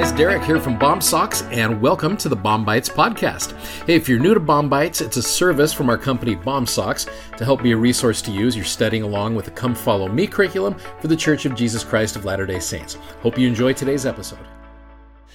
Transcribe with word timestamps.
guys, 0.00 0.12
Derek 0.12 0.42
here 0.42 0.58
from 0.58 0.78
BOMSOCKS, 0.78 1.52
and 1.52 1.78
welcome 1.78 2.16
to 2.16 2.30
the 2.30 2.36
BOM-BITES 2.36 2.88
podcast. 2.88 3.52
Hey, 3.84 3.96
if 3.96 4.08
you're 4.08 4.18
new 4.18 4.32
to 4.32 4.40
BOM-BITES, 4.40 5.02
it's 5.02 5.18
a 5.18 5.22
service 5.22 5.74
from 5.74 5.90
our 5.90 5.98
company 5.98 6.36
BOMSOCKS 6.36 7.36
to 7.36 7.44
help 7.44 7.62
be 7.62 7.72
a 7.72 7.76
resource 7.76 8.22
to 8.22 8.30
use. 8.30 8.56
You're 8.56 8.64
studying 8.64 9.02
along 9.02 9.34
with 9.34 9.44
the 9.44 9.50
Come 9.50 9.74
Follow 9.74 10.08
Me 10.08 10.26
curriculum 10.26 10.74
for 11.02 11.08
the 11.08 11.16
Church 11.16 11.44
of 11.44 11.54
Jesus 11.54 11.84
Christ 11.84 12.16
of 12.16 12.24
Latter 12.24 12.46
day 12.46 12.60
Saints. 12.60 12.94
Hope 13.20 13.36
you 13.36 13.46
enjoy 13.46 13.74
today's 13.74 14.06
episode. 14.06 14.38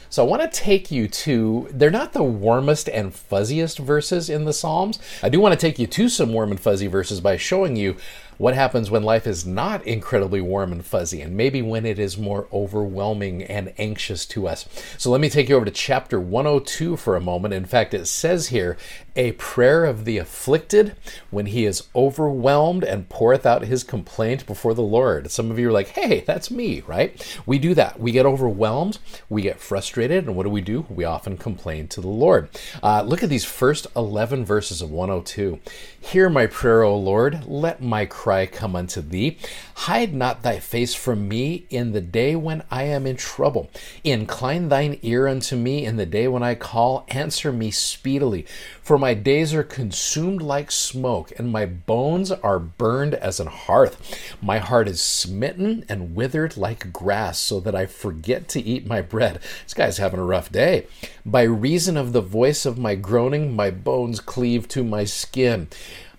So 0.10 0.26
I 0.26 0.28
want 0.28 0.42
to 0.42 0.60
take 0.60 0.90
you 0.90 1.10
to, 1.10 1.68
they're 1.72 1.92
not 1.92 2.14
the 2.14 2.24
warmest 2.24 2.90
and 2.90 3.12
fuzziest 3.12 3.80
verses 3.80 4.30
in 4.30 4.46
the 4.46 4.54
Psalms. 4.54 4.98
I 5.22 5.30
do 5.30 5.40
want 5.40 5.54
to 5.54 5.60
take 5.60 5.78
you 5.78 5.86
to 5.88 6.10
some 6.10 6.34
warm 6.34 6.52
and 6.52 6.60
fuzzy 6.60 6.88
verses 6.88 7.22
by 7.22 7.38
showing 7.38 7.76
you 7.76 7.98
what 8.38 8.54
happens 8.54 8.92
when 8.92 9.04
life 9.04 9.28
is 9.28 9.46
not 9.46 9.86
incredibly 9.86 10.42
warm 10.42 10.72
and 10.72 10.86
fuzzy, 10.86 11.22
and 11.22 11.36
maybe 11.36 11.62
when 11.62 11.86
it 11.86 12.00
is 12.00 12.18
more 12.18 12.48
overwhelming 12.52 13.44
and 13.44 13.74
anxious 13.78 14.26
to 14.28 14.48
us. 14.48 14.66
So 14.98 15.10
let 15.10 15.22
me 15.22 15.30
take 15.30 15.50
you 15.50 15.56
over 15.56 15.66
to 15.66 15.72
chapter 15.72 16.20
102 16.20 16.98
for 16.98 17.16
a 17.16 17.22
moment. 17.22 17.54
In 17.54 17.66
fact, 17.66 17.94
it 17.94 18.06
says 18.08 18.48
here, 18.48 18.78
a 19.16 19.32
prayer 19.34 19.86
of 19.86 20.04
the 20.04 20.18
afflicted 20.18 20.96
when 21.32 21.46
he 21.46 21.66
is 21.66 21.88
overwhelmed 21.96 22.84
and 22.84 23.08
poureth 23.08 23.46
out 23.46 23.64
his 23.64 23.84
complaint 23.84 24.46
before 24.46 24.74
the 24.74 24.82
Lord. 24.82 25.32
Some 25.32 25.50
of 25.52 25.58
you 25.58 25.70
are 25.70 25.74
like, 25.74 25.90
hey, 25.90 26.22
that's 26.22 26.52
me, 26.52 26.82
right? 26.82 27.40
We 27.46 27.58
do 27.58 27.74
that. 27.76 28.00
We 28.00 28.12
get 28.12 28.26
overwhelmed, 28.26 29.00
we 29.30 29.42
get 29.42 29.62
frustrated, 29.62 30.26
and 30.26 30.36
what 30.36 30.44
do 30.44 30.50
we 30.50 30.62
do? 30.62 30.86
We 30.90 31.06
often 31.06 31.38
complain 31.38 31.88
to 31.90 32.02
the 32.02 32.10
Lord. 32.10 32.50
Uh, 32.84 33.04
look 33.04 33.24
at 33.24 33.30
these 33.30 33.46
first 33.46 33.88
11 33.96 34.44
verses 34.44 34.82
of 34.82 34.92
102. 34.92 35.60
Hear 36.00 36.30
my 36.30 36.48
prayer, 36.48 36.84
O 36.84 36.98
Lord. 36.98 37.46
Let 37.48 37.82
my 37.82 38.06
come 38.52 38.76
unto 38.76 39.02
thee. 39.02 39.38
Hide 39.76 40.16
not 40.16 40.42
thy 40.42 40.58
face 40.58 40.96
from 40.96 41.28
me 41.28 41.68
in 41.70 41.92
the 41.92 42.02
day 42.02 42.36
when 42.36 42.64
I 42.72 42.84
am 42.84 43.06
in 43.06 43.18
trouble. 43.18 43.70
Incline 44.04 44.70
thine 44.70 44.98
ear 45.04 45.28
unto 45.28 45.56
me 45.56 45.86
in 45.86 45.98
the 45.98 46.08
day 46.08 46.28
when 46.28 46.42
I 46.42 46.56
call. 46.56 47.06
Answer 47.10 47.52
me 47.52 47.70
speedily. 47.70 48.48
For 48.82 48.98
my 48.98 49.14
days 49.14 49.54
are 49.54 49.64
consumed 49.64 50.42
like 50.42 50.72
smoke, 50.72 51.32
and 51.38 51.52
my 51.52 51.68
bones 51.68 52.32
are 52.32 52.58
burned 52.58 53.14
as 53.14 53.40
an 53.40 53.48
hearth. 53.48 54.36
My 54.42 54.58
heart 54.58 54.88
is 54.88 55.02
smitten 55.04 55.86
and 55.88 56.16
withered 56.16 56.58
like 56.58 56.92
grass, 56.92 57.38
so 57.38 57.60
that 57.60 57.76
I 57.76 57.86
forget 57.86 58.48
to 58.50 58.62
eat 58.62 58.88
my 58.88 59.02
bread. 59.02 59.40
This 59.64 59.76
guy's 59.76 59.98
having 59.98 60.20
a 60.20 60.26
rough 60.26 60.52
day. 60.52 60.88
By 61.24 61.44
reason 61.44 61.96
of 61.96 62.12
the 62.12 62.22
voice 62.22 62.66
of 62.66 62.80
my 62.80 62.96
groaning, 62.96 63.56
my 63.56 63.70
bones 63.70 64.20
cleave 64.20 64.68
to 64.70 64.84
my 64.84 65.04
skin. 65.04 65.68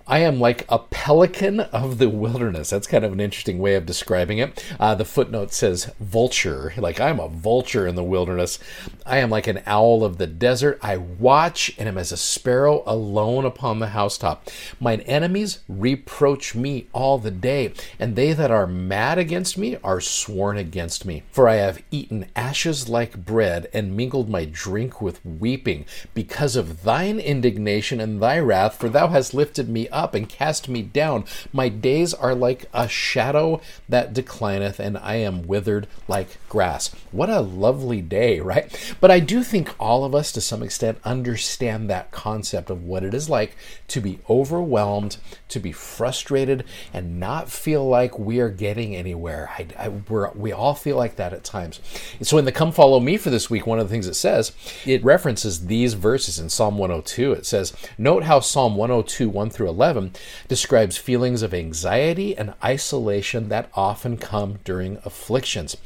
I 0.09 0.21
am 0.21 0.39
like 0.39 0.65
a 0.69 0.79
pelican 0.79 1.59
of 1.59 1.99
the 1.99 2.09
wilderness. 2.09 2.71
That's 2.71 2.87
kind 2.87 3.05
of 3.05 3.13
an 3.13 3.19
interesting 3.19 3.59
way 3.59 3.75
of 3.75 3.87
describing 3.87 4.39
it. 4.39 4.65
Uh, 4.79 4.95
the 4.95 5.05
footnote 5.05 5.53
says 5.53 5.91
vulture, 5.99 6.73
like 6.77 7.01
I'm 7.01 7.19
a 7.19 7.27
vulture 7.27 7.89
in 7.89 7.97
the 7.97 8.05
wilderness. 8.05 8.61
I 9.05 9.19
am 9.19 9.31
like 9.31 9.49
an 9.49 9.63
owl 9.67 10.05
of 10.05 10.19
the 10.19 10.29
desert. 10.29 10.79
I 10.81 10.97
watch 10.97 11.75
and 11.77 11.89
am 11.89 11.99
as 11.99 12.13
a 12.13 12.17
sparrow 12.17 12.85
alone 12.87 13.45
upon 13.45 13.81
the 13.81 13.89
housetop. 13.89 14.49
Mine 14.79 15.01
enemies 15.01 15.59
reproach 15.69 16.55
me 16.55 16.87
all 16.93 17.19
the 17.19 17.33
day, 17.33 17.73
and 17.99 18.15
they 18.15 18.33
that 18.33 18.53
are 18.53 18.69
mad 18.69 19.19
against 19.19 19.59
me 19.59 19.77
are 19.83 20.01
sworn 20.01 20.57
against 20.57 21.05
me. 21.05 21.25
For 21.33 21.49
I 21.49 21.57
have 21.57 21.83
eaten 21.91 22.27
ashes 22.37 22.89
like 22.89 23.25
bread 23.25 23.69
and 23.73 23.97
mingled 23.97 24.29
my 24.29 24.45
drink 24.45 25.03
with 25.03 25.25
weeping 25.27 25.85
because 26.15 26.55
of 26.55 26.85
thine 26.85 27.19
indignation 27.19 28.01
and 28.01 28.23
thy 28.23 28.39
wrath, 28.39 28.77
for 28.77 28.89
thou 28.89 29.09
hast 29.09 29.35
lifted 29.35 29.69
me 29.69 29.89
up 29.89 29.96
and 30.15 30.29
cast 30.29 30.69
me 30.69 30.83
down. 30.83 31.25
My 31.53 31.69
days 31.69 32.13
are 32.13 32.35
like 32.35 32.67
a 32.73 32.89
shadow 32.89 33.61
that 33.89 34.13
declineth, 34.13 34.79
and 34.79 34.99
I 34.99 35.17
am 35.17 35.47
withered 35.47 35.87
like 36.09 36.39
grass. 36.49 36.95
What 37.13 37.31
a 37.31 37.41
lovely 37.41 38.03
day, 38.03 38.41
right? 38.41 38.95
But 39.01 39.11
I 39.11 39.21
do 39.21 39.43
think 39.43 39.75
all 39.81 40.05
of 40.05 40.15
us, 40.15 40.33
to 40.33 40.41
some 40.41 40.63
extent, 40.63 40.99
understand 41.05 41.89
that 41.89 42.11
concept 42.11 42.71
of 42.71 42.85
what 42.85 43.05
it 43.05 43.15
is 43.15 43.31
like 43.31 43.57
to 43.89 44.01
be 44.01 44.19
overwhelmed, 44.29 45.17
to 45.49 45.61
be 45.61 45.73
frustrated, 45.73 46.65
and 46.93 47.19
not 47.19 47.51
feel 47.51 47.87
like 47.89 48.19
we 48.19 48.41
are 48.41 48.51
getting 48.51 48.95
anywhere. 48.95 49.51
I, 49.57 49.67
I, 49.79 49.89
we 50.35 50.53
all 50.53 50.75
feel 50.75 50.97
like 50.97 51.17
that 51.17 51.33
at 51.33 51.45
times. 51.45 51.81
So 52.23 52.39
in 52.39 52.45
the 52.45 52.53
Come 52.53 52.73
Follow 52.73 53.01
Me 53.01 53.17
for 53.17 53.31
this 53.31 53.49
week, 53.49 53.67
one 53.67 53.79
of 53.79 53.89
the 53.89 53.93
things 53.93 54.07
it 54.07 54.15
says, 54.15 54.53
it 54.85 55.03
references 55.05 55.67
these 55.67 55.95
verses 55.95 56.39
in 56.39 56.49
Psalm 56.49 56.79
102. 56.79 57.33
It 57.33 57.47
says, 57.47 57.73
Note 57.97 58.25
how 58.25 58.41
Psalm 58.41 58.77
102, 58.77 59.29
1 59.29 59.51
through 59.51 59.69
11 59.69 59.86
11 59.87 60.15
describes 60.49 60.97
feelings 60.97 61.43
of 61.43 61.55
anxiety 61.55 62.37
and 62.37 62.55
isolation 62.65 63.49
that 63.51 63.71
often 63.75 64.17
come 64.17 64.59
during 64.65 64.99
afflictions. 65.05 65.77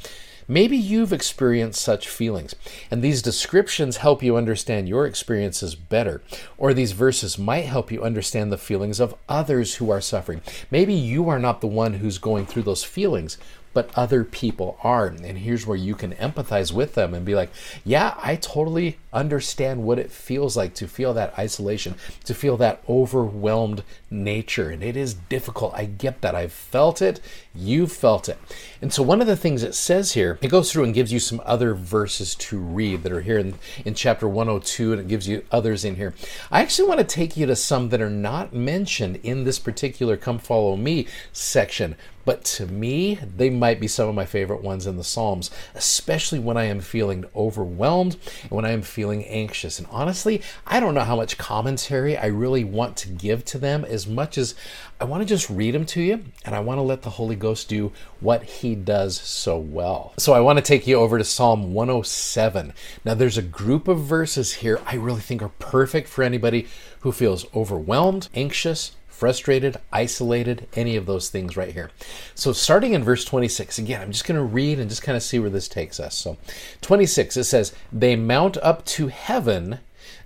Maybe 0.47 0.75
you've 0.75 1.13
experienced 1.13 1.79
such 1.79 2.09
feelings, 2.09 2.55
and 2.89 3.03
these 3.03 3.21
descriptions 3.21 3.97
help 3.97 4.23
you 4.23 4.35
understand 4.35 4.89
your 4.89 5.05
experiences 5.05 5.75
better, 5.75 6.23
or 6.57 6.73
these 6.73 6.93
verses 6.93 7.37
might 7.37 7.65
help 7.65 7.91
you 7.91 8.03
understand 8.03 8.51
the 8.51 8.57
feelings 8.57 8.99
of 8.99 9.13
others 9.29 9.75
who 9.75 9.91
are 9.91 10.01
suffering. 10.01 10.41
Maybe 10.71 10.95
you 10.95 11.29
are 11.29 11.39
not 11.39 11.61
the 11.61 11.67
one 11.67 11.93
who's 11.93 12.17
going 12.17 12.47
through 12.47 12.63
those 12.63 12.83
feelings, 12.83 13.37
but 13.73 13.89
other 13.95 14.23
people 14.23 14.77
are. 14.83 15.07
And 15.07 15.37
here's 15.37 15.65
where 15.65 15.77
you 15.77 15.95
can 15.95 16.13
empathize 16.13 16.73
with 16.73 16.95
them 16.95 17.13
and 17.13 17.25
be 17.25 17.35
like, 17.35 17.51
yeah, 17.83 18.15
I 18.21 18.35
totally 18.35 18.97
understand 19.13 19.83
what 19.83 19.99
it 19.99 20.11
feels 20.11 20.55
like 20.55 20.73
to 20.75 20.87
feel 20.87 21.13
that 21.13 21.37
isolation, 21.37 21.95
to 22.25 22.33
feel 22.33 22.57
that 22.57 22.81
overwhelmed 22.87 23.83
nature. 24.09 24.69
And 24.69 24.83
it 24.83 24.95
is 24.95 25.13
difficult. 25.13 25.73
I 25.75 25.85
get 25.85 26.21
that. 26.21 26.35
I've 26.35 26.53
felt 26.53 27.01
it. 27.01 27.19
You've 27.53 27.91
felt 27.91 28.29
it. 28.29 28.37
And 28.81 28.93
so, 28.93 29.03
one 29.03 29.21
of 29.21 29.27
the 29.27 29.35
things 29.35 29.63
it 29.63 29.75
says 29.75 30.13
here, 30.13 30.39
it 30.41 30.47
goes 30.47 30.71
through 30.71 30.85
and 30.85 30.93
gives 30.93 31.11
you 31.11 31.19
some 31.19 31.41
other 31.45 31.73
verses 31.73 32.35
to 32.35 32.57
read 32.57 33.03
that 33.03 33.11
are 33.11 33.21
here 33.21 33.37
in, 33.37 33.55
in 33.85 33.93
chapter 33.93 34.27
102, 34.27 34.93
and 34.93 35.01
it 35.01 35.07
gives 35.07 35.27
you 35.27 35.43
others 35.51 35.83
in 35.83 35.95
here. 35.95 36.13
I 36.49 36.61
actually 36.61 36.87
want 36.87 36.99
to 36.99 37.05
take 37.05 37.35
you 37.35 37.45
to 37.47 37.55
some 37.55 37.89
that 37.89 38.01
are 38.01 38.09
not 38.09 38.53
mentioned 38.53 39.19
in 39.23 39.43
this 39.43 39.59
particular 39.59 40.17
Come 40.17 40.39
Follow 40.39 40.75
Me 40.75 41.07
section. 41.33 41.95
But 42.23 42.43
to 42.45 42.67
me, 42.67 43.15
they 43.15 43.49
might 43.61 43.79
be 43.79 43.87
some 43.87 44.09
of 44.09 44.15
my 44.15 44.25
favorite 44.25 44.63
ones 44.63 44.87
in 44.87 44.97
the 44.97 45.03
Psalms, 45.03 45.51
especially 45.75 46.39
when 46.39 46.57
I 46.57 46.63
am 46.63 46.81
feeling 46.81 47.25
overwhelmed 47.35 48.17
and 48.41 48.49
when 48.49 48.65
I 48.65 48.71
am 48.71 48.81
feeling 48.81 49.23
anxious. 49.25 49.77
And 49.77 49.87
honestly, 49.91 50.41
I 50.65 50.79
don't 50.79 50.95
know 50.95 51.01
how 51.01 51.15
much 51.15 51.37
commentary 51.37 52.17
I 52.17 52.25
really 52.25 52.63
want 52.63 52.97
to 52.97 53.09
give 53.09 53.45
to 53.45 53.59
them 53.59 53.85
as 53.85 54.07
much 54.07 54.39
as 54.39 54.55
I 54.99 55.03
want 55.03 55.21
to 55.21 55.27
just 55.27 55.47
read 55.47 55.75
them 55.75 55.85
to 55.85 56.01
you 56.01 56.23
and 56.43 56.55
I 56.55 56.59
want 56.59 56.79
to 56.79 56.81
let 56.81 57.03
the 57.03 57.11
Holy 57.11 57.35
Ghost 57.35 57.69
do 57.69 57.91
what 58.19 58.41
he 58.43 58.73
does 58.73 59.21
so 59.21 59.59
well. 59.59 60.15
So 60.17 60.33
I 60.33 60.39
want 60.39 60.57
to 60.57 60.63
take 60.63 60.87
you 60.87 60.95
over 60.95 61.19
to 61.19 61.23
Psalm 61.23 61.75
107. 61.75 62.73
Now, 63.05 63.13
there's 63.13 63.37
a 63.37 63.43
group 63.43 63.87
of 63.87 63.99
verses 63.99 64.55
here 64.55 64.81
I 64.87 64.95
really 64.95 65.21
think 65.21 65.43
are 65.43 65.49
perfect 65.59 66.07
for 66.07 66.23
anybody 66.23 66.67
who 67.01 67.11
feels 67.11 67.45
overwhelmed, 67.55 68.27
anxious, 68.33 68.95
frustrated, 69.21 69.77
isolated, 69.93 70.67
any 70.73 70.95
of 70.95 71.05
those 71.05 71.29
things 71.29 71.55
right 71.55 71.73
here. 71.73 71.91
So, 72.33 72.53
starting 72.53 72.93
in 72.93 73.03
verse 73.03 73.23
26, 73.23 73.77
again, 73.77 74.01
I'm 74.01 74.11
just 74.11 74.25
going 74.25 74.35
to 74.35 74.43
read 74.43 74.79
and 74.79 74.89
just 74.89 75.03
kind 75.03 75.15
of 75.15 75.21
see 75.21 75.37
where 75.37 75.51
this 75.51 75.67
takes 75.67 75.99
us. 75.99 76.15
So, 76.15 76.37
26, 76.81 77.37
it 77.37 77.43
says, 77.43 77.71
They 77.93 78.15
mount 78.15 78.57
up 78.57 78.83
to 78.85 79.09
heaven 79.09 79.77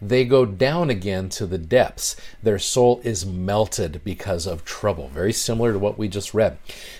they 0.01 0.25
go 0.25 0.45
down 0.45 0.89
again 0.89 1.29
to 1.29 1.45
the 1.45 1.57
depths. 1.57 2.15
Their 2.41 2.59
soul 2.59 3.01
is 3.03 3.25
melted 3.25 4.01
because 4.03 4.45
of 4.45 4.65
trouble. 4.65 5.09
Very 5.09 5.33
similar 5.33 5.73
to 5.73 5.79
what 5.79 5.97
we 5.97 6.07
just 6.07 6.33
read. 6.33 6.57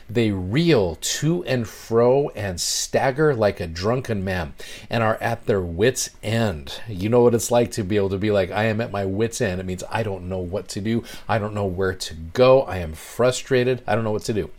They 0.09 0.31
reel 0.31 0.95
to 0.95 1.43
and 1.45 1.67
fro 1.67 2.29
and 2.29 2.59
stagger 2.59 3.35
like 3.35 3.59
a 3.59 3.67
drunken 3.67 4.23
man 4.23 4.53
and 4.89 5.03
are 5.03 5.17
at 5.21 5.45
their 5.45 5.61
wits' 5.61 6.09
end. 6.21 6.81
You 6.87 7.09
know 7.09 7.21
what 7.21 7.35
it's 7.35 7.51
like 7.51 7.71
to 7.71 7.83
be 7.83 7.97
able 7.97 8.09
to 8.09 8.17
be 8.17 8.31
like, 8.31 8.51
I 8.51 8.65
am 8.65 8.81
at 8.81 8.91
my 8.91 9.05
wits' 9.05 9.41
end. 9.41 9.59
It 9.59 9.65
means 9.65 9.83
I 9.89 10.03
don't 10.03 10.29
know 10.29 10.39
what 10.39 10.67
to 10.69 10.81
do. 10.81 11.03
I 11.27 11.37
don't 11.37 11.53
know 11.53 11.65
where 11.65 11.93
to 11.93 12.13
go. 12.13 12.61
I 12.63 12.77
am 12.77 12.93
frustrated. 12.93 13.81
I 13.87 13.95
don't 13.95 14.03
know 14.03 14.11
what 14.11 14.23
to 14.23 14.33
do. 14.33 14.49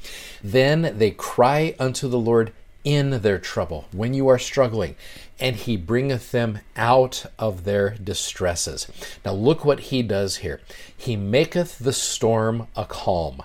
Then 0.43 0.95
they 0.99 1.11
cry 1.11 1.75
unto 1.79 2.09
the 2.09 2.19
Lord 2.19 2.53
in 2.87 3.23
their 3.23 3.39
trouble, 3.39 3.87
when 3.91 4.15
you 4.15 4.29
are 4.29 4.39
struggling, 4.39 4.95
and 5.41 5.57
he 5.57 5.77
bringeth 5.77 6.31
them 6.31 6.61
out 6.77 7.27
of 7.37 7.65
their 7.65 7.91
distresses. 7.91 8.87
Now, 9.25 9.33
look 9.33 9.65
what 9.65 9.81
he 9.81 10.03
does 10.03 10.37
here. 10.37 10.61
He 10.97 11.17
maketh 11.17 11.81
the 11.81 11.93
storm 11.93 12.69
a 12.77 12.85
calm, 12.85 13.43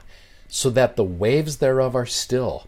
so 0.48 0.70
that 0.70 0.96
the 0.96 1.04
waves 1.04 1.58
thereof 1.58 1.96
are 1.96 2.06
still. 2.06 2.68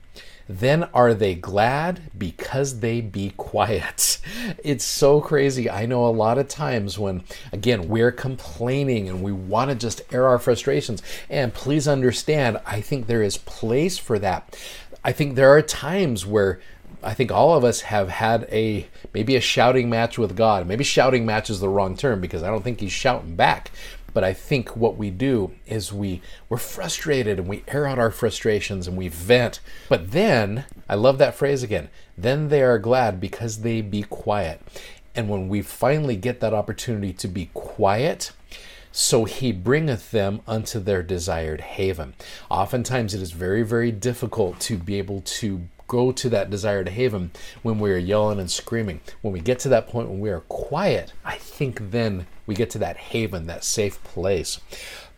Then 0.50 0.84
are 0.94 1.14
they 1.14 1.36
glad 1.36 2.02
because 2.18 2.80
they 2.80 3.02
be 3.02 3.30
quiet. 3.38 4.20
It's 4.64 4.84
so 4.84 5.22
crazy. 5.22 5.70
I 5.70 5.86
know 5.86 6.06
a 6.06 6.10
lot 6.10 6.38
of 6.38 6.48
times 6.48 7.00
when, 7.00 7.24
again, 7.52 7.88
we're 7.88 8.12
complaining 8.12 9.08
and 9.08 9.22
we 9.22 9.32
want 9.32 9.70
to 9.70 9.76
just 9.76 10.02
air 10.12 10.28
our 10.28 10.40
frustrations. 10.40 11.02
And 11.30 11.54
please 11.54 11.88
understand, 11.88 12.60
I 12.66 12.82
think 12.82 13.08
there 13.08 13.24
is 13.24 13.38
place 13.38 13.98
for 13.98 14.20
that. 14.20 14.58
I 15.04 15.12
think 15.12 15.36
there 15.36 15.50
are 15.50 15.62
times 15.62 16.26
where 16.26 16.60
I 17.04 17.14
think 17.14 17.32
all 17.32 17.54
of 17.54 17.64
us 17.64 17.82
have 17.82 18.10
had 18.10 18.48
a 18.52 18.88
maybe 19.14 19.36
a 19.36 19.42
shouting 19.42 19.90
match 19.90 20.18
with 20.18 20.36
God. 20.36 20.66
Maybe 20.68 20.84
shouting 20.84 21.26
match 21.26 21.50
is 21.50 21.60
the 21.60 21.70
wrong 21.70 21.98
term 21.98 22.22
because 22.22 22.44
I 22.44 22.48
don't 22.48 22.64
think 22.64 22.80
he's 22.80 22.94
shouting 22.94 23.36
back. 23.36 23.72
But 24.14 24.24
I 24.24 24.34
think 24.34 24.78
what 24.78 24.96
we 24.96 25.10
do 25.10 25.52
is 25.66 25.92
we 25.92 26.22
we're 26.48 26.58
frustrated 26.58 27.40
and 27.40 27.48
we 27.48 27.64
air 27.68 27.88
out 27.88 28.00
our 28.00 28.12
frustrations 28.12 28.88
and 28.88 28.96
we 28.96 29.08
vent. 29.08 29.60
But 29.90 30.12
then, 30.12 30.66
I 30.88 30.96
love 30.96 31.18
that 31.18 31.36
phrase 31.36 31.64
again. 31.64 31.90
Then 32.18 32.50
they 32.50 32.62
are 32.62 32.78
glad 32.78 33.20
because 33.20 33.62
they 33.62 33.82
be 33.82 34.04
quiet. 34.04 34.62
And 35.16 35.30
when 35.30 35.50
we 35.50 35.62
finally 35.62 36.16
get 36.16 36.40
that 36.40 36.54
opportunity 36.54 37.12
to 37.14 37.28
be 37.28 37.50
quiet, 37.54 38.32
so 38.94 39.26
he 39.26 39.52
bringeth 39.52 40.12
them 40.12 40.42
unto 40.48 40.80
their 40.80 41.02
desired 41.02 41.62
haven. 41.62 42.14
Oftentimes, 42.50 43.16
it 43.16 43.22
is 43.22 43.32
very, 43.32 43.64
very 43.64 43.92
difficult 43.92 44.60
to 44.62 44.78
be 44.78 45.00
able 45.00 45.22
to 45.22 45.68
go 45.88 46.12
to 46.12 46.30
that 46.30 46.50
desired 46.50 46.90
haven 46.90 47.32
when 47.64 47.80
we 47.80 47.92
are 47.92 47.98
yelling 47.98 48.40
and 48.40 48.50
screaming. 48.50 49.02
When 49.22 49.34
we 49.34 49.40
get 49.40 49.60
to 49.60 49.70
that 49.70 49.88
point 49.88 50.10
when 50.10 50.20
we 50.20 50.30
are 50.30 50.42
quiet, 50.42 51.12
I 51.26 51.38
think 51.38 51.92
then 51.92 52.28
we 52.46 52.56
get 52.56 52.70
to 52.72 52.78
that 52.80 52.98
haven, 52.98 53.48
that 53.48 53.64
safe 53.64 54.02
place. 54.04 54.60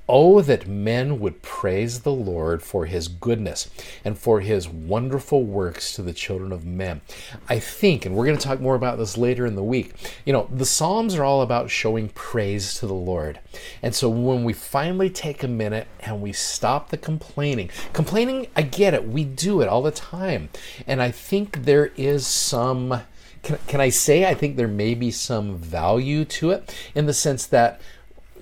Oh, 0.08 0.42
that 0.42 0.68
men 0.68 1.20
would 1.20 1.42
praise 1.42 2.02
the 2.02 2.12
Lord 2.12 2.62
for 2.62 2.86
his 2.86 3.08
goodness 3.08 3.70
and 4.04 4.18
for 4.18 4.40
his 4.42 4.70
wonderful 4.70 5.44
works 5.44 5.96
to 5.96 6.04
the 6.04 6.14
children 6.14 6.52
of 6.52 6.64
men. 6.64 7.02
I 7.50 7.58
think, 7.58 8.06
and 8.06 8.16
we're 8.16 8.28
going 8.28 8.38
to 8.38 8.44
talk 8.44 8.60
more 8.60 8.76
about 8.76 9.00
this 9.00 9.18
later 9.18 9.48
in 9.48 9.56
the 9.56 9.64
week, 9.64 9.94
you 10.24 10.32
know, 10.32 10.48
the 10.54 10.66
Psalms 10.66 11.16
are 11.16 11.24
all 11.24 11.42
about 11.42 11.72
showing 11.72 12.10
praise 12.10 12.76
to 12.76 12.86
the 12.86 12.94
Lord. 12.94 13.40
And 13.82 13.96
so 13.96 14.08
when 14.08 14.44
we 14.44 14.54
finally 14.54 15.10
take 15.10 15.42
a 15.42 15.48
minute 15.48 15.88
and 16.02 16.22
we 16.22 16.34
stop 16.34 16.90
the 16.90 16.98
complaining, 16.98 17.72
complaining, 17.94 18.48
I 18.56 18.62
get 18.62 18.94
it, 18.94 19.08
we 19.08 19.24
do 19.24 19.62
it 19.62 19.68
all 19.68 19.82
the 19.82 19.92
time. 19.92 20.50
And 20.86 21.02
I 21.02 21.10
think 21.10 21.64
there 21.64 21.92
is 21.98 22.28
some. 22.28 23.02
Can, 23.42 23.58
can 23.68 23.80
I 23.80 23.90
say 23.90 24.26
I 24.26 24.34
think 24.34 24.56
there 24.56 24.68
may 24.68 24.96
be 24.96 25.12
some 25.12 25.58
value 25.58 26.26
to 26.26 26.50
it 26.50 26.76
in 26.96 27.06
the 27.06 27.14
sense 27.14 27.46
that 27.48 27.80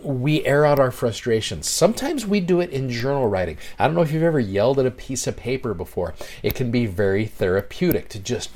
we 0.04 0.46
air 0.46 0.66
out 0.66 0.80
our 0.80 0.92
frustrations. 0.92 1.68
Sometimes 1.68 2.26
we 2.26 2.40
do 2.40 2.60
it 2.60 2.70
in 2.70 2.90
journal 2.90 3.28
writing. 3.28 3.58
I 3.80 3.86
don't 3.86 3.96
know 3.96 4.02
if 4.02 4.12
you've 4.12 4.24
ever 4.24 4.40
yelled 4.40 4.80
at 4.80 4.86
a 4.86 4.92
piece 4.92 5.28
of 5.28 5.38
paper 5.38 5.74
before. 5.74 6.14
It 6.42 6.56
can 6.56 6.72
be 6.72 6.86
very 6.86 7.26
therapeutic 7.26 8.10
to 8.10 8.20
just 8.20 8.50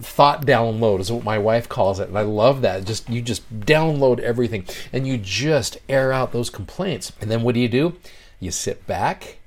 thought 0.00 0.46
download 0.46 1.00
is 1.00 1.12
what 1.12 1.24
my 1.24 1.38
wife 1.38 1.68
calls 1.68 2.00
it 2.00 2.08
and 2.08 2.18
I 2.18 2.22
love 2.22 2.60
that. 2.62 2.84
Just 2.84 3.08
you 3.08 3.22
just 3.22 3.60
download 3.60 4.18
everything 4.20 4.66
and 4.92 5.06
you 5.06 5.18
just 5.18 5.78
air 5.88 6.12
out 6.12 6.32
those 6.32 6.50
complaints. 6.50 7.12
And 7.20 7.30
then 7.30 7.42
what 7.42 7.54
do 7.54 7.60
you 7.60 7.68
do? 7.68 7.96
You 8.40 8.50
sit 8.50 8.86
back, 8.86 9.38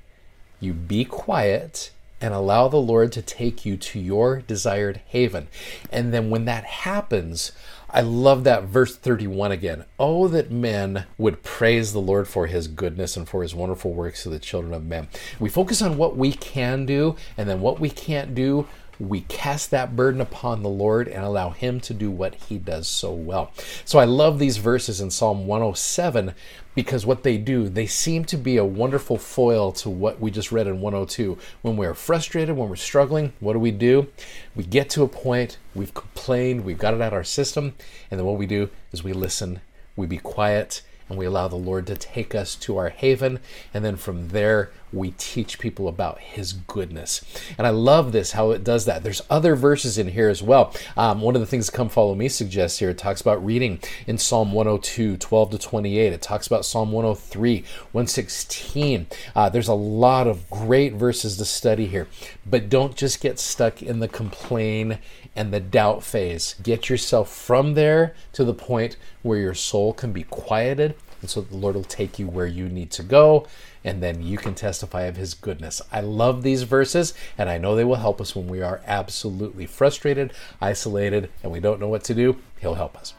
you 0.60 0.72
be 0.72 1.04
quiet, 1.04 1.90
and 2.20 2.32
allow 2.32 2.68
the 2.68 2.76
Lord 2.76 3.12
to 3.12 3.22
take 3.22 3.64
you 3.66 3.76
to 3.76 4.00
your 4.00 4.40
desired 4.40 5.00
haven. 5.06 5.48
And 5.90 6.12
then 6.12 6.30
when 6.30 6.44
that 6.46 6.64
happens, 6.64 7.52
I 7.88 8.00
love 8.00 8.44
that 8.44 8.64
verse 8.64 8.96
31 8.96 9.52
again. 9.52 9.84
Oh, 9.98 10.28
that 10.28 10.50
men 10.50 11.06
would 11.18 11.42
praise 11.42 11.92
the 11.92 12.00
Lord 12.00 12.26
for 12.26 12.46
his 12.46 12.68
goodness 12.68 13.16
and 13.16 13.28
for 13.28 13.42
his 13.42 13.54
wonderful 13.54 13.92
works 13.92 14.24
to 14.24 14.28
the 14.28 14.38
children 14.38 14.74
of 14.74 14.84
men. 14.84 15.08
We 15.38 15.48
focus 15.48 15.80
on 15.80 15.96
what 15.96 16.16
we 16.16 16.32
can 16.32 16.84
do, 16.84 17.16
and 17.38 17.48
then 17.48 17.60
what 17.60 17.78
we 17.78 17.90
can't 17.90 18.34
do, 18.34 18.66
we 18.98 19.22
cast 19.22 19.70
that 19.70 19.96
burden 19.96 20.20
upon 20.20 20.62
the 20.62 20.68
Lord 20.68 21.08
and 21.08 21.24
allow 21.24 21.50
Him 21.50 21.80
to 21.80 21.94
do 21.94 22.10
what 22.10 22.34
He 22.34 22.58
does 22.58 22.88
so 22.88 23.12
well. 23.12 23.52
So 23.84 23.98
I 23.98 24.04
love 24.04 24.38
these 24.38 24.56
verses 24.56 25.00
in 25.00 25.10
Psalm 25.10 25.46
107 25.46 26.34
because 26.74 27.06
what 27.06 27.22
they 27.22 27.38
do, 27.38 27.68
they 27.68 27.86
seem 27.86 28.24
to 28.26 28.36
be 28.36 28.56
a 28.58 28.64
wonderful 28.64 29.16
foil 29.16 29.72
to 29.72 29.88
what 29.88 30.20
we 30.20 30.30
just 30.30 30.52
read 30.52 30.66
in 30.66 30.80
102. 30.80 31.38
When 31.62 31.76
we're 31.76 31.94
frustrated, 31.94 32.56
when 32.56 32.68
we're 32.68 32.76
struggling, 32.76 33.32
what 33.40 33.54
do 33.54 33.58
we 33.58 33.70
do? 33.70 34.08
We 34.54 34.64
get 34.64 34.90
to 34.90 35.02
a 35.02 35.08
point, 35.08 35.58
we've 35.74 35.94
complained, 35.94 36.64
we've 36.64 36.78
got 36.78 36.94
it 36.94 37.00
out 37.00 37.14
our 37.14 37.24
system, 37.24 37.74
and 38.10 38.20
then 38.20 38.26
what 38.26 38.38
we 38.38 38.46
do 38.46 38.68
is 38.92 39.02
we 39.02 39.14
listen, 39.14 39.60
we 39.96 40.06
be 40.06 40.18
quiet, 40.18 40.82
and 41.08 41.18
we 41.18 41.24
allow 41.24 41.48
the 41.48 41.56
Lord 41.56 41.86
to 41.86 41.96
take 41.96 42.34
us 42.34 42.54
to 42.56 42.76
our 42.78 42.88
haven. 42.88 43.38
And 43.72 43.84
then 43.84 43.96
from 43.96 44.28
there, 44.28 44.70
we 44.96 45.12
teach 45.12 45.58
people 45.58 45.88
about 45.88 46.18
His 46.18 46.52
goodness. 46.52 47.24
And 47.58 47.66
I 47.66 47.70
love 47.70 48.12
this, 48.12 48.32
how 48.32 48.50
it 48.50 48.64
does 48.64 48.84
that. 48.86 49.02
There's 49.02 49.22
other 49.30 49.54
verses 49.54 49.98
in 49.98 50.08
here 50.08 50.28
as 50.28 50.42
well. 50.42 50.74
Um, 50.96 51.20
one 51.20 51.34
of 51.34 51.40
the 51.40 51.46
things 51.46 51.70
Come 51.70 51.88
Follow 51.88 52.14
Me 52.14 52.28
suggests 52.28 52.78
here, 52.78 52.90
it 52.90 52.98
talks 52.98 53.20
about 53.20 53.44
reading 53.44 53.80
in 54.06 54.18
Psalm 54.18 54.52
102, 54.52 55.16
12 55.16 55.50
to 55.50 55.58
28. 55.58 56.12
It 56.12 56.22
talks 56.22 56.46
about 56.46 56.64
Psalm 56.64 56.92
103, 56.92 57.60
116. 57.92 59.06
Uh, 59.34 59.48
there's 59.48 59.68
a 59.68 59.74
lot 59.74 60.26
of 60.26 60.48
great 60.50 60.94
verses 60.94 61.36
to 61.36 61.44
study 61.44 61.86
here. 61.86 62.08
But 62.44 62.68
don't 62.68 62.96
just 62.96 63.20
get 63.20 63.38
stuck 63.38 63.82
in 63.82 64.00
the 64.00 64.08
complain 64.08 64.98
and 65.34 65.52
the 65.52 65.60
doubt 65.60 66.02
phase. 66.02 66.56
Get 66.62 66.88
yourself 66.88 67.30
from 67.30 67.74
there 67.74 68.14
to 68.32 68.44
the 68.44 68.54
point 68.54 68.96
where 69.22 69.38
your 69.38 69.54
soul 69.54 69.92
can 69.92 70.12
be 70.12 70.22
quieted. 70.22 70.94
And 71.26 71.30
so 71.32 71.40
the 71.40 71.56
Lord 71.56 71.74
will 71.74 71.82
take 71.82 72.20
you 72.20 72.28
where 72.28 72.46
you 72.46 72.68
need 72.68 72.92
to 72.92 73.02
go 73.02 73.48
and 73.82 74.00
then 74.00 74.22
you 74.22 74.38
can 74.38 74.54
testify 74.54 75.02
of 75.02 75.16
his 75.16 75.34
goodness. 75.34 75.82
I 75.90 76.00
love 76.00 76.44
these 76.44 76.62
verses, 76.62 77.14
and 77.36 77.50
I 77.50 77.58
know 77.58 77.74
they 77.74 77.82
will 77.82 77.96
help 77.96 78.20
us 78.20 78.36
when 78.36 78.46
we 78.46 78.62
are 78.62 78.80
absolutely 78.86 79.66
frustrated, 79.66 80.32
isolated, 80.60 81.30
and 81.42 81.50
we 81.50 81.58
don't 81.58 81.80
know 81.80 81.88
what 81.88 82.04
to 82.04 82.14
do. 82.14 82.36
He'll 82.60 82.74
help 82.74 82.96
us. 82.96 83.14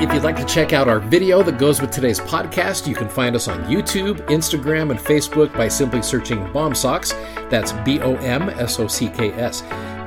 If 0.00 0.14
you'd 0.14 0.22
like 0.22 0.36
to 0.36 0.46
check 0.46 0.72
out 0.72 0.88
our 0.88 1.00
video 1.00 1.42
that 1.42 1.58
goes 1.58 1.80
with 1.80 1.90
today's 1.90 2.20
podcast, 2.20 2.86
you 2.86 2.94
can 2.94 3.08
find 3.08 3.34
us 3.34 3.48
on 3.48 3.64
YouTube, 3.64 4.24
Instagram, 4.28 4.92
and 4.92 5.00
Facebook 5.00 5.52
by 5.56 5.66
simply 5.66 6.02
searching 6.02 6.38
BOMSOCKS. 6.52 7.50
That's 7.50 7.72
B 7.72 7.98
O 8.00 8.14
M 8.18 8.48
S 8.50 8.78
O 8.78 8.86
C 8.86 9.08
K 9.08 9.32
S. 9.32 9.62